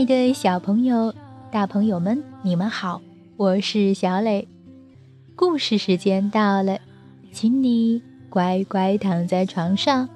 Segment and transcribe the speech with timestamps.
[0.00, 1.14] 亲爱的小朋友、
[1.52, 3.02] 大朋友们，你们好，
[3.36, 4.48] 我是小磊。
[5.36, 6.78] 故事时间到了，
[7.32, 10.08] 请你乖乖躺在床上，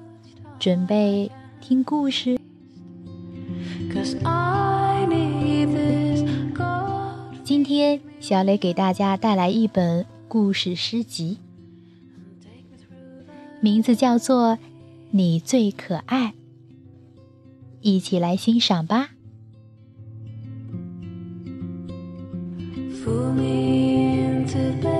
[0.57, 1.29] 准备
[1.61, 2.39] 听故事。
[7.43, 11.37] 今天，小磊给大家带来一本故事诗集，
[13.61, 14.53] 名字叫做
[15.11, 16.29] 《你最可爱》，
[17.81, 19.11] 一起来欣赏吧。
[23.05, 24.94] pull me into bed.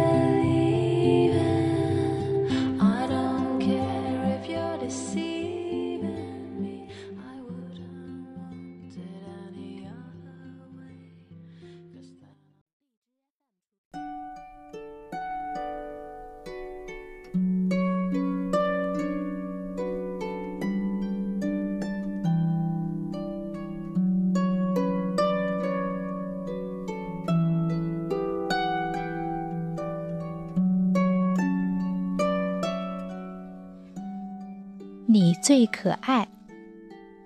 [35.15, 36.27] 你最可爱，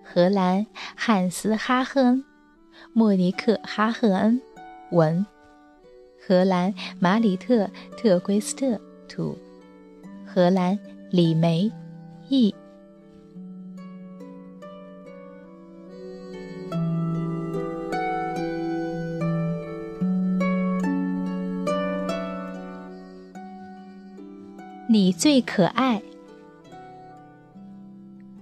[0.04, 2.24] 荷兰汉斯·哈赫恩，
[2.94, 4.40] 莫尼克·哈赫恩。
[4.92, 5.26] 文，
[6.22, 7.66] 荷兰马里特·
[7.98, 9.36] 特圭斯特图，
[10.24, 10.78] 荷兰
[11.10, 11.72] 李梅。
[12.28, 12.54] 译。
[24.88, 26.00] 你最可爱。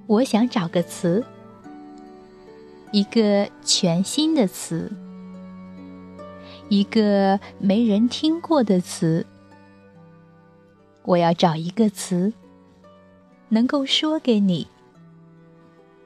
[0.08, 1.26] 我想找个词，
[2.94, 4.90] 一个全新的词，
[6.70, 9.26] 一个没人听过的词。
[11.04, 12.32] 我要找一个词，
[13.50, 14.68] 能够说给你：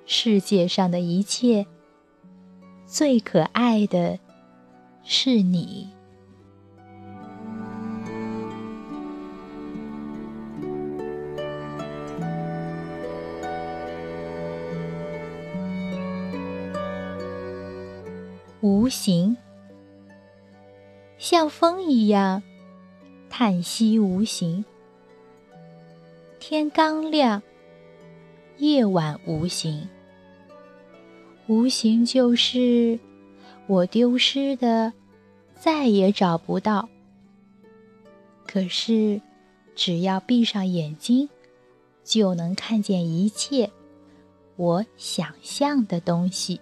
[0.07, 1.67] 世界上的一切，
[2.87, 4.17] 最可爱的
[5.03, 5.89] 是你。
[18.61, 19.35] 无形，
[21.17, 22.43] 像风一样，
[23.27, 24.63] 叹息无形。
[26.39, 27.41] 天刚亮，
[28.57, 29.89] 夜晚无形。
[31.47, 32.99] 无形就是
[33.65, 34.93] 我丢失的，
[35.55, 36.87] 再也找不到。
[38.45, 39.19] 可是，
[39.75, 41.27] 只要闭上眼睛，
[42.03, 43.71] 就能看见一切
[44.55, 46.61] 我想象的东西。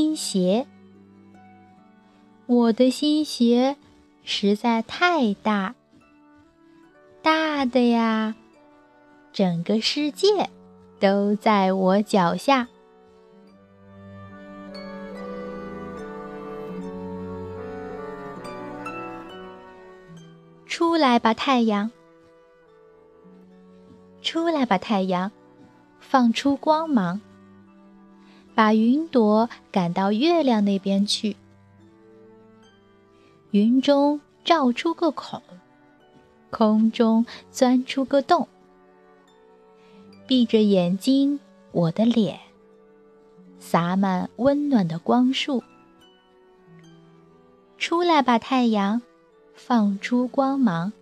[0.00, 0.66] 新鞋，
[2.46, 3.76] 我的新鞋
[4.24, 5.74] 实在太大，
[7.20, 8.34] 大的呀，
[9.30, 10.48] 整个世界
[10.98, 12.66] 都在我脚下。
[20.64, 21.90] 出来吧，太阳！
[24.22, 25.30] 出来吧，太阳！
[26.00, 27.20] 放出光芒。
[28.60, 31.34] 把云朵赶到月亮那边去，
[33.52, 35.42] 云中照出个孔，
[36.50, 38.46] 空中钻出个洞。
[40.26, 41.40] 闭着眼睛，
[41.72, 42.38] 我的脸
[43.58, 45.64] 洒满温暖的光束。
[47.78, 49.00] 出来吧，太阳，
[49.54, 50.92] 放出光芒，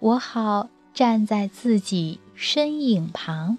[0.00, 3.56] 我好站在自己身影旁。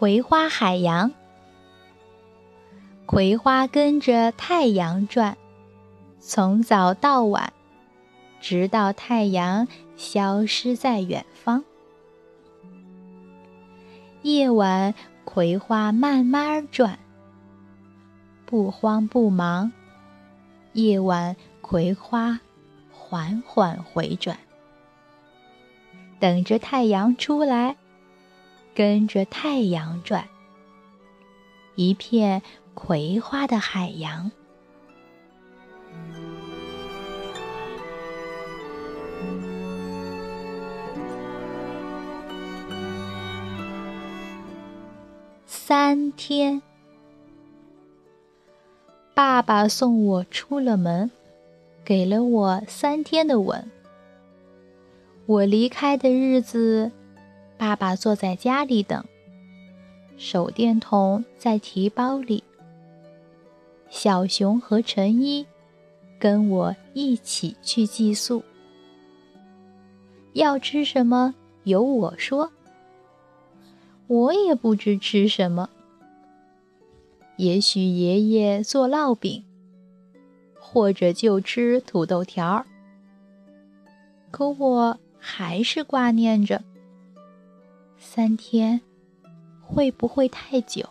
[0.00, 1.12] 葵花海洋，
[3.04, 5.36] 葵花跟着太阳转，
[6.18, 7.52] 从早到晚，
[8.40, 11.62] 直到太阳消失在远方。
[14.22, 14.94] 夜晚，
[15.26, 16.98] 葵花慢慢转，
[18.46, 19.70] 不慌不忙。
[20.72, 22.40] 夜晚，葵花
[22.90, 24.38] 缓缓回转，
[26.18, 27.76] 等着太阳出来。
[28.80, 30.26] 跟着太阳转，
[31.74, 32.40] 一片
[32.72, 34.30] 葵花的海洋。
[45.44, 46.62] 三天，
[49.12, 51.10] 爸爸送我出了门，
[51.84, 53.70] 给了我三天的吻。
[55.26, 56.92] 我离开的日子。
[57.60, 59.04] 爸爸坐在家里等，
[60.16, 62.42] 手电筒在提包里。
[63.90, 65.46] 小熊和陈一
[66.18, 68.42] 跟我一起去寄宿。
[70.32, 71.34] 要吃什么
[71.64, 72.50] 由我说，
[74.06, 75.68] 我也不知吃什么。
[77.36, 79.44] 也许爷爷做烙饼，
[80.58, 82.64] 或者就吃土豆条儿。
[84.30, 86.64] 可我还是挂念着，
[88.02, 88.80] 三天
[89.62, 90.88] 会不会太久？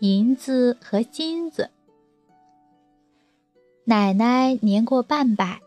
[0.00, 1.70] 银子和金子，
[3.84, 5.60] 奶奶年过半百，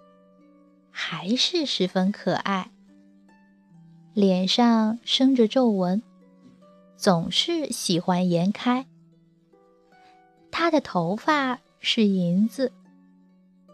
[0.90, 2.72] 还是十分可爱，
[4.16, 6.02] 脸上生着皱纹，
[6.98, 8.88] 总是喜欢颜开。
[10.56, 12.72] 他的头发是银子，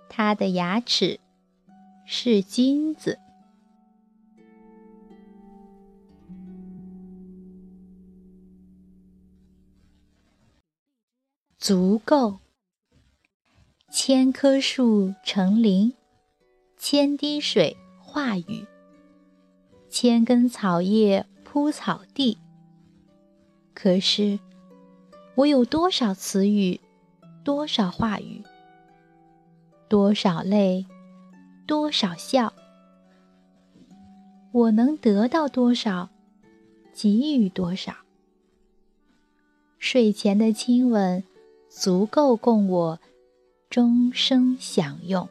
[0.07, 1.19] 他的牙齿
[2.05, 3.19] 是金子。
[11.57, 12.39] 足够，
[13.91, 15.93] 千棵树成林，
[16.77, 18.65] 千滴水化雨，
[19.89, 22.37] 千根草叶铺草地。
[23.73, 24.39] 可是，
[25.39, 26.81] 我有多少词语，
[27.45, 28.43] 多少话语，
[29.87, 30.85] 多少泪，
[31.65, 32.51] 多少笑？
[34.51, 36.09] 我能得到多少，
[36.93, 37.95] 给予多少？
[39.77, 41.23] 睡前的亲吻。
[41.69, 42.99] 足够供我
[43.69, 45.29] 终生享用。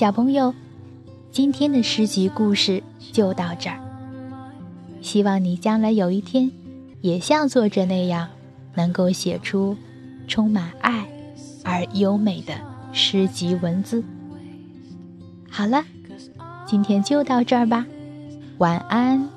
[0.00, 0.54] 小朋友，
[1.30, 2.82] 今天的诗集故事
[3.12, 3.78] 就到这儿。
[5.02, 6.50] 希望你将来有一天，
[7.02, 8.26] 也像作者那样，
[8.76, 9.76] 能够写出
[10.26, 11.06] 充满爱
[11.62, 12.54] 而优美的
[12.94, 14.02] 诗集文字。
[15.50, 15.84] 好了，
[16.64, 17.84] 今天就到这儿吧，
[18.56, 19.28] 晚安。